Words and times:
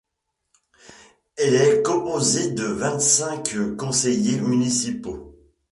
Elle 1.37 1.53
est 1.53 1.83
composée 1.83 2.53
de 2.53 2.63
vingt-cinq 2.63 3.53
conseillers 3.77 4.41
municipaux. 4.41 5.35